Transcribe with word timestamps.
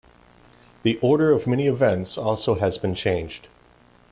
The 0.81 0.97
order 1.03 1.31
of 1.31 1.45
many 1.45 1.67
events 1.67 2.17
also 2.17 2.55
has 2.55 2.79
been 2.79 2.95
changed. 2.95 3.49